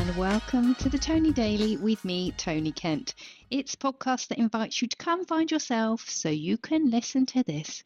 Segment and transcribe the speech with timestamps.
[0.00, 3.14] and welcome to the Tony Daily with me, Tony Kent.
[3.50, 7.42] It's a podcast that invites you to come find yourself so you can listen to
[7.42, 7.84] this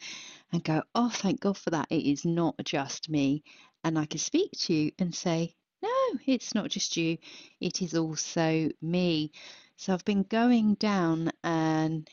[0.52, 1.88] and go, oh, thank God for that.
[1.90, 3.42] It is not just me.
[3.82, 5.90] And I can speak to you and say, no,
[6.24, 7.18] it's not just you,
[7.60, 9.32] it is also me.
[9.76, 12.04] So I've been going down an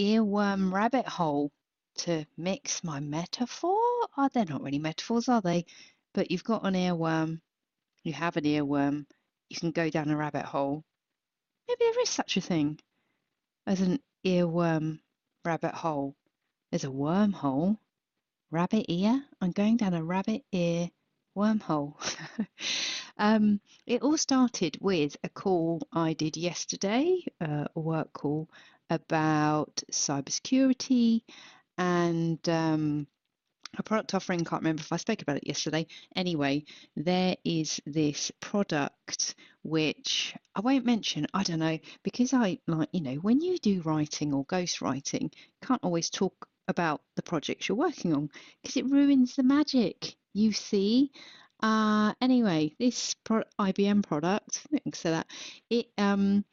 [0.00, 1.52] earworm rabbit hole
[1.96, 3.76] to mix my metaphor.
[4.16, 5.66] Oh, they're not really metaphors, are they?
[6.14, 7.42] But you've got an earworm,
[8.04, 9.04] you have an earworm,
[9.54, 10.84] you can go down a rabbit hole.
[11.68, 12.80] Maybe there is such a thing
[13.66, 14.98] as an earworm
[15.44, 16.16] rabbit hole.
[16.70, 17.78] There's a wormhole.
[18.50, 19.24] Rabbit ear?
[19.40, 20.90] I'm going down a rabbit ear
[21.36, 21.94] wormhole.
[23.18, 28.48] um, it all started with a call I did yesterday, uh, a work call
[28.90, 31.22] about cybersecurity
[31.78, 33.06] and um,
[33.78, 34.44] a product offering.
[34.44, 35.86] Can't remember if I spoke about it yesterday.
[36.16, 36.64] Anyway,
[36.96, 41.26] there is this product which I won't mention.
[41.34, 45.66] I don't know because I like you know when you do writing or ghostwriting, you
[45.66, 48.30] can't always talk about the projects you're working on
[48.62, 50.16] because it ruins the magic.
[50.32, 51.10] You see.
[51.62, 55.26] Uh, anyway, this pro- IBM product, so that
[55.70, 56.44] it um,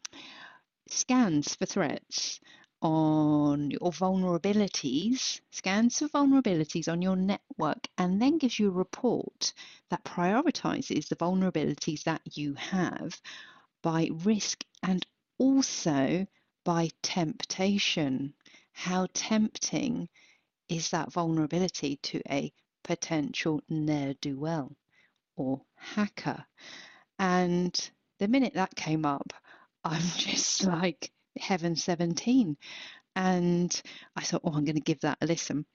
[0.87, 2.39] scans for threats
[2.81, 9.53] on or vulnerabilities, scans for vulnerabilities on your network, and then gives you a report
[9.89, 13.21] that prioritizes the vulnerabilities that you have
[13.83, 15.05] by risk and
[15.37, 16.25] also
[16.63, 18.33] by temptation.
[18.73, 20.09] How tempting
[20.69, 22.51] is that vulnerability to a
[22.83, 24.75] potential ne'er do well
[25.35, 26.45] or hacker?
[27.19, 29.33] And the minute that came up,
[29.83, 32.57] I'm just like, Heaven 17.
[33.15, 33.81] And
[34.15, 35.65] I thought, oh, I'm going to give that a listen.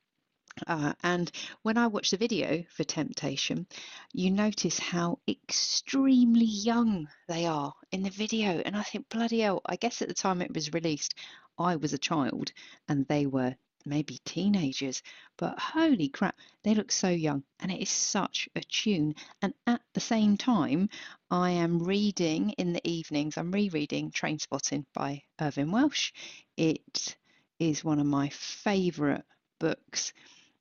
[0.66, 1.30] Uh, and
[1.62, 3.66] when I watch the video for Temptation,
[4.14, 8.60] you notice how extremely young they are in the video.
[8.60, 11.14] And I think, bloody hell, I guess at the time it was released,
[11.58, 12.52] I was a child
[12.88, 13.54] and they were
[13.86, 15.02] maybe teenagers,
[15.38, 19.14] but holy crap, they look so young and it is such a tune.
[19.40, 20.88] And at the same time,
[21.30, 26.12] I am reading in the evenings, I'm rereading Trainspotting by Irvine Welsh.
[26.56, 27.16] It
[27.58, 29.24] is one of my favourite
[29.58, 30.12] books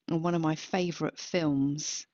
[0.07, 2.05] and one of my favourite films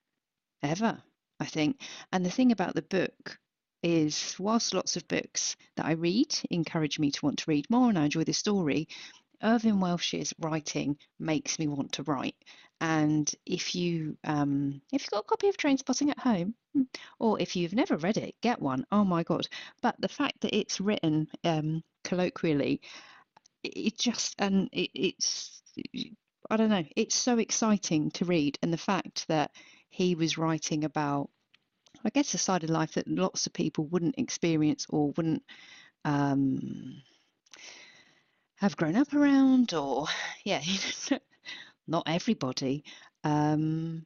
[0.64, 1.02] ever,
[1.40, 1.82] I think.
[2.12, 3.38] And the thing about the book
[3.84, 7.90] is, whilst lots of books that I read encourage me to want to read more
[7.90, 8.88] and I enjoy the story,
[9.44, 12.36] Irvine Welsh's writing makes me want to write.
[12.80, 16.84] And if you um, if you've got a copy of Trainspotting at home, hmm,
[17.20, 18.86] or if you've never read it, get one.
[18.92, 19.48] Oh my god!
[19.82, 22.82] But the fact that it's written um, colloquially,
[23.64, 25.62] it just and it, it's
[26.50, 26.86] I don't know.
[26.96, 29.52] It's so exciting to read, and the fact that
[29.90, 31.30] he was writing about,
[32.04, 35.44] I guess, a side of life that lots of people wouldn't experience or wouldn't.
[36.04, 37.04] Um,
[38.62, 40.06] have grown up around, or
[40.46, 40.62] yeah,
[41.88, 42.84] not everybody
[43.24, 44.06] um,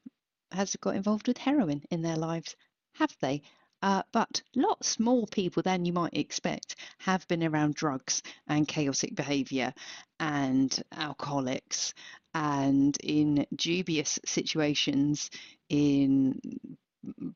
[0.52, 2.56] has got involved with heroin in their lives,
[2.94, 3.42] have they?
[3.82, 9.14] Uh, but lots more people than you might expect have been around drugs and chaotic
[9.14, 9.74] behaviour
[10.22, 11.94] and alcoholics
[12.34, 15.30] and in dubious situations
[15.68, 16.40] in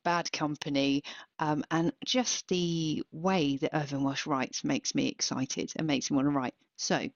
[0.03, 1.03] bad company
[1.40, 6.16] um, and just the way that Irvine Welsh writes makes me excited and makes me
[6.16, 7.07] want to write so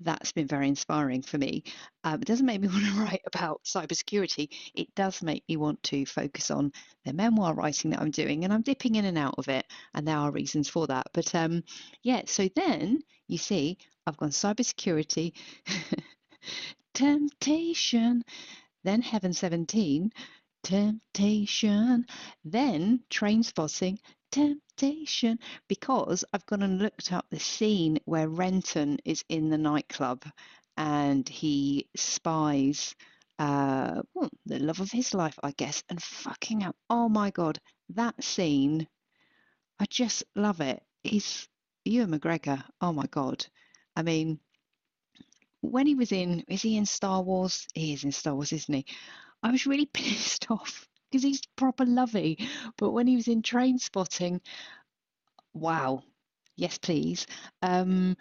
[0.00, 1.64] that's been very inspiring for me.
[2.04, 4.48] Um, it doesn't make me want to write about cybersecurity.
[4.74, 6.72] It does make me want to focus on
[7.04, 10.06] the memoir writing that I'm doing, and I'm dipping in and out of it, and
[10.06, 11.06] there are reasons for that.
[11.12, 11.62] But um,
[12.02, 15.32] yeah, so then you see, I've gone cybersecurity,
[16.94, 18.24] temptation,
[18.84, 20.12] then Heaven 17,
[20.66, 22.04] temptation,
[22.44, 23.98] then Trainspotting,
[24.32, 25.38] temptation
[25.68, 30.24] because I've gone and looked up the scene where Renton is in the nightclub
[30.76, 32.96] and he spies
[33.38, 36.66] uh, well, the love of his life, I guess, and fucking.
[36.90, 37.60] Oh my god,
[37.90, 38.88] that scene,
[39.78, 40.82] I just love it.
[41.04, 41.46] He's
[41.84, 42.64] Ewan McGregor.
[42.80, 43.46] Oh my god,
[43.94, 44.40] I mean,
[45.60, 47.68] when he was in, is he in Star Wars?
[47.74, 48.86] He is in Star Wars, isn't he?
[49.46, 52.48] I was really pissed off because he's proper lovey.
[52.76, 54.40] But when he was in Trainspotting,
[55.54, 56.02] wow,
[56.56, 57.26] yes, please.
[57.62, 58.16] Um,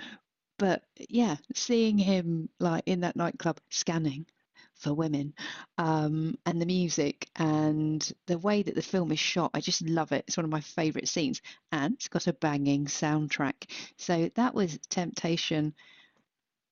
[0.60, 4.28] but yeah, seeing him like in that nightclub scanning
[4.76, 5.34] for women
[5.80, 10.12] um, and the music and the way that the film is shot, I just love
[10.12, 10.26] it.
[10.28, 11.42] It's one of my favourite scenes,
[11.72, 13.72] and it's got a banging soundtrack.
[13.98, 15.74] So that was Temptation,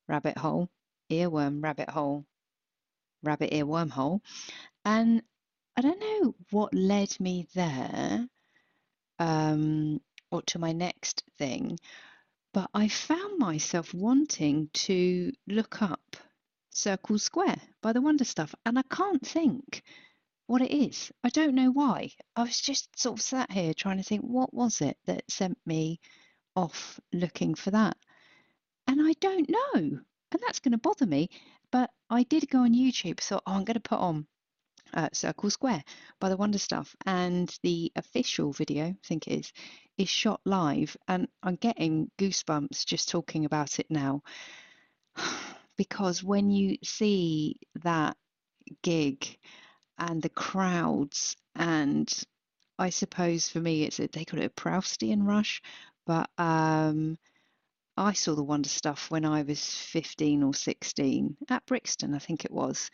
[0.08, 0.70] Rabbit Hole,
[1.10, 2.26] Earworm, Rabbit Hole,
[3.24, 4.22] Rabbit Ear Wormhole,
[4.86, 5.24] and
[5.76, 8.28] I don't know what led me there,
[9.20, 11.80] um, or to my next thing.
[12.54, 16.18] But I found myself wanting to look up
[16.70, 19.82] Circle Square by the Wonder Stuff, and I can't think
[20.48, 21.12] what it is.
[21.24, 22.12] I don't know why.
[22.36, 25.58] I was just sort of sat here trying to think what was it that sent
[25.66, 26.00] me
[26.56, 27.98] off looking for that.
[28.88, 29.74] And I don't know.
[29.74, 31.30] And that's going to bother me.
[32.14, 34.28] I did go on YouTube, so oh, I'm going to put on
[34.94, 35.84] uh, Circle Square
[36.20, 39.54] by the Wonder Stuff, and the official video, I think it is,
[39.98, 44.22] is shot live, and I'm getting goosebumps just talking about it now,
[45.76, 48.16] because when you see that
[48.84, 49.26] gig
[49.98, 52.14] and the crowds, and
[52.78, 55.64] I suppose for me it's a, they call it a Proustian rush,
[56.06, 57.18] but um,
[57.96, 62.44] I saw the Wonder Stuff when I was 15 or 16 at Brixton, I think
[62.44, 62.90] it was.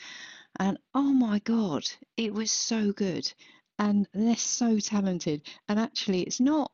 [0.60, 1.84] And oh my God,
[2.18, 3.32] it was so good.
[3.78, 5.48] And they're so talented.
[5.70, 6.72] And actually, it's not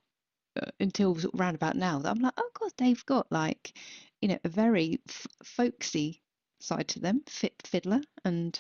[0.60, 3.78] uh, until round about now that I'm like, oh God, they've got like,
[4.22, 6.22] you know, a very f- folksy
[6.60, 8.02] side to them, fit fiddler.
[8.24, 8.60] And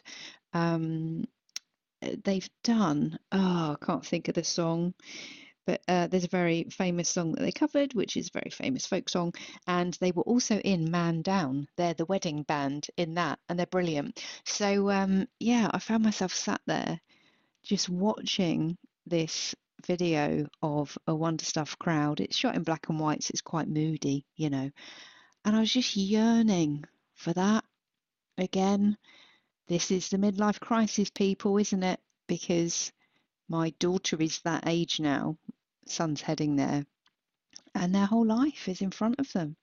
[0.53, 1.25] um,
[2.23, 4.93] they've done, oh, I can't think of the song
[5.65, 8.85] but uh, there's a very famous song that they covered, which is a very famous
[8.85, 9.33] folk song,
[9.67, 11.67] and they were also in Man Down.
[11.75, 14.23] They're the wedding band in that, and they're brilliant.
[14.45, 16.99] So um, yeah, I found myself sat there
[17.63, 18.77] just watching
[19.07, 22.19] this video of a Wonder Stuff crowd.
[22.19, 24.69] It's shot in black and white, so it's quite moody, you know,
[25.43, 26.85] and I was just yearning
[27.15, 27.63] for that
[28.37, 28.97] again.
[29.67, 31.99] This is the midlife crisis, people, isn't it?
[32.27, 32.91] Because
[33.49, 35.37] my daughter is that age now,
[35.87, 36.85] son's heading there,
[37.73, 39.55] and their whole life is in front of them.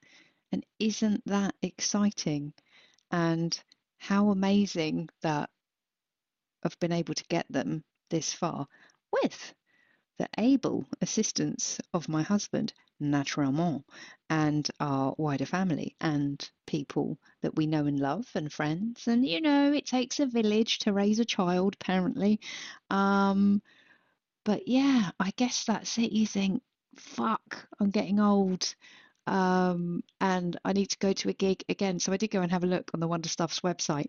[0.52, 2.52] And isn't that exciting?
[3.10, 3.58] And
[3.98, 5.50] how amazing that
[6.62, 8.66] I've been able to get them this far
[9.12, 9.54] with
[10.18, 13.84] the able assistance of my husband, naturellement,
[14.30, 19.08] and our wider family and people that we know and love and friends.
[19.08, 22.40] And you know, it takes a village to raise a child, apparently.
[22.90, 23.62] Um,
[24.44, 26.12] but yeah, I guess that's it.
[26.12, 26.62] You think,
[26.96, 28.74] fuck, I'm getting old.
[29.26, 32.00] Um, and I need to go to a gig again.
[32.00, 34.08] So I did go and have a look on the Wonder Stuff's website.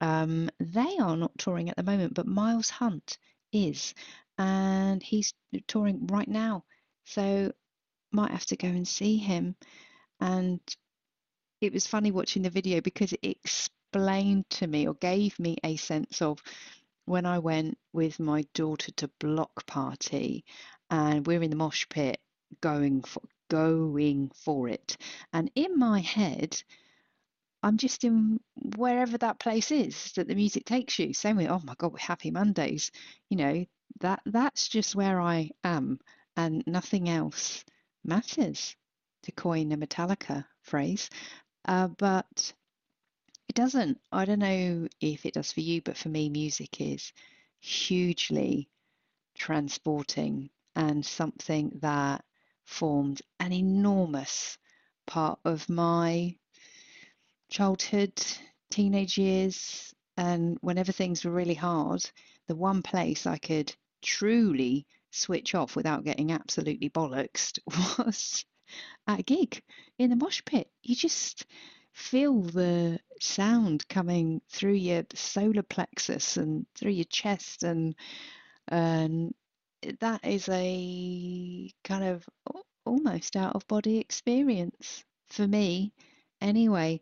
[0.00, 3.18] Um, they are not touring at the moment, but Miles Hunt
[3.52, 3.94] is,
[4.38, 5.34] and he's
[5.66, 6.64] touring right now.
[7.04, 7.52] So
[8.12, 9.56] might have to go and see him.
[10.20, 10.60] And
[11.60, 15.76] it was funny watching the video because it explained to me or gave me a
[15.76, 16.42] sense of
[17.06, 20.44] when I went with my daughter to Bloc Party
[20.90, 22.18] and we're in the mosh pit
[22.60, 24.96] going for going for it.
[25.32, 26.60] And in my head
[27.62, 28.38] I'm just in
[28.76, 31.14] wherever that place is that the music takes you.
[31.14, 32.90] Same way oh my god we're happy Mondays.
[33.30, 33.66] You know
[34.00, 35.98] that that's just where I am
[36.36, 37.64] and nothing else
[38.04, 38.76] matters
[39.22, 41.08] to coin a Metallica phrase.
[41.66, 42.52] Uh, but
[43.56, 43.98] doesn't.
[44.12, 47.12] I don't know if it does for you, but for me, music is
[47.58, 48.68] hugely
[49.34, 52.22] transporting and something that
[52.66, 54.58] formed an enormous
[55.06, 56.36] part of my
[57.48, 58.12] childhood,
[58.70, 62.08] teenage years, and whenever things were really hard,
[62.48, 67.58] the one place I could truly switch off without getting absolutely bollocksed
[67.98, 68.44] was
[69.06, 69.62] at a gig
[69.98, 70.70] in the mosh pit.
[70.82, 71.46] You just
[71.96, 77.94] feel the sound coming through your solar plexus and through your chest and
[78.68, 79.34] and
[80.00, 82.28] that is a kind of
[82.84, 85.92] almost out of body experience for me
[86.40, 87.00] anyway.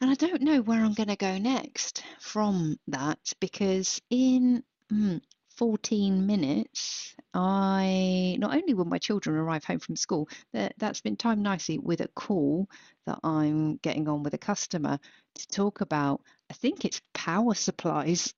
[0.00, 5.20] And I don't know where I'm going to go next from that because in mm,
[5.62, 11.14] 14 minutes, I not only will my children arrive home from school, that, that's been
[11.14, 12.68] timed nicely with a call
[13.06, 14.98] that I'm getting on with a customer
[15.36, 18.34] to talk about, I think it's power supplies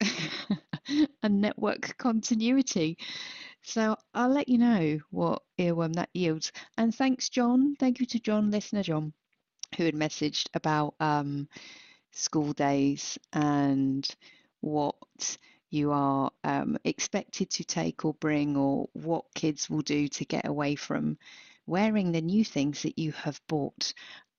[1.23, 2.99] and network continuity.
[3.63, 6.53] So I'll let you know what earworm that yields.
[6.77, 7.75] And thanks, John.
[7.81, 9.15] Thank you to John, listener John,
[9.79, 11.49] who had messaged about um,
[12.13, 14.07] school days and
[14.61, 14.97] what
[15.75, 20.47] you are um, expected to take or bring, or what kids will do to get
[20.47, 21.19] away from
[21.67, 23.93] wearing the new things that you have bought.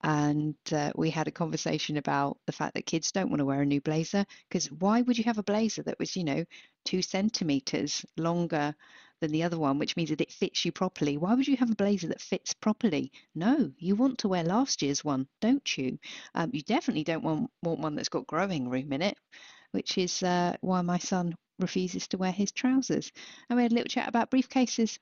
[0.03, 3.61] And uh, we had a conversation about the fact that kids don't want to wear
[3.61, 6.45] a new blazer because why would you have a blazer that was, you know,
[6.85, 8.75] two centimeters longer
[9.19, 11.17] than the other one, which means that it fits you properly.
[11.17, 13.11] Why would you have a blazer that fits properly?
[13.33, 15.97] No, you want to wear last year's one, don't you?
[16.35, 19.17] Um, you definitely don't want, want one that's got growing room in it
[19.75, 23.11] which is uh, why my son refuses to wear his trousers.
[23.49, 24.99] And we had a little chat about briefcases.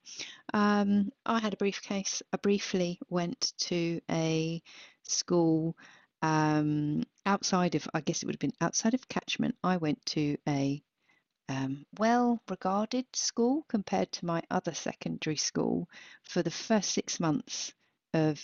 [0.53, 2.23] Um, I had a briefcase.
[2.33, 4.61] I briefly went to a
[5.03, 5.77] school
[6.23, 9.55] um, outside of, I guess it would have been outside of catchment.
[9.63, 10.81] I went to a
[11.49, 15.87] um, well regarded school compared to my other secondary school
[16.23, 17.73] for the first six months
[18.13, 18.43] of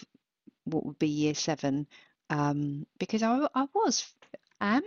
[0.65, 1.87] what would be year seven
[2.29, 4.05] um, because I, I was
[4.61, 4.83] am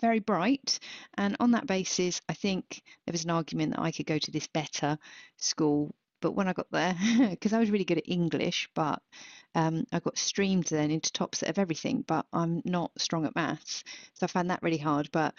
[0.00, 0.78] very bright
[1.16, 4.30] and on that basis I think there was an argument that I could go to
[4.30, 4.98] this better
[5.36, 6.96] school but when I got there
[7.30, 9.02] because I was really good at English but
[9.54, 13.36] um, I got streamed then into top set of everything but I'm not strong at
[13.36, 13.84] maths
[14.14, 15.34] so I found that really hard but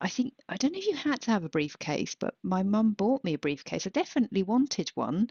[0.00, 2.92] I think I don't know if you had to have a briefcase, but my mum
[2.92, 3.86] bought me a briefcase.
[3.86, 5.30] I definitely wanted one.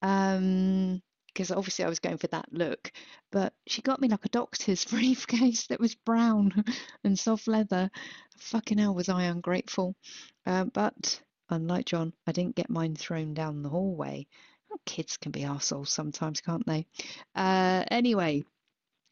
[0.00, 1.02] Um,
[1.34, 2.92] because obviously I was going for that look,
[3.32, 6.64] but she got me like a doctor's briefcase that was brown
[7.04, 7.90] and soft leather.
[8.38, 9.96] Fucking hell, was I ungrateful.
[10.46, 14.26] Uh, but unlike John, I didn't get mine thrown down the hallway.
[14.86, 16.86] Kids can be assholes sometimes, can't they?
[17.34, 18.42] Uh, anyway,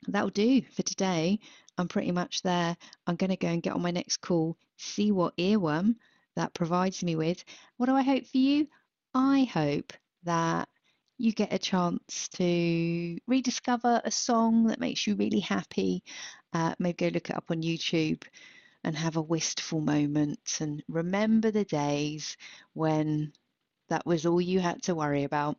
[0.09, 1.39] that'll do for today.
[1.79, 2.77] I'm pretty much there.
[3.07, 5.97] I'm going to go and get on my next call, see what earworm
[6.37, 7.45] that provides me with.
[7.77, 8.69] What do I hope for you?
[9.15, 9.93] I hope
[10.25, 10.69] that
[11.23, 16.03] you get a chance to rediscover a song that makes you really happy.
[16.53, 18.23] Uh, maybe go look it up on YouTube
[18.83, 22.37] and have a wistful moment and remember the days
[22.75, 23.33] when
[23.89, 25.57] that was all you had to worry about.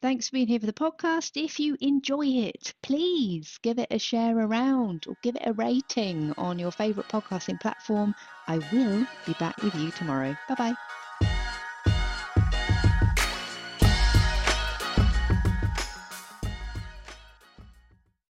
[0.00, 1.42] Thanks for being here for the podcast.
[1.42, 6.32] If you enjoy it, please give it a share around or give it a rating
[6.38, 8.14] on your favourite podcasting platform.
[8.48, 10.34] I will be back with you tomorrow.
[10.48, 10.85] Bye bye.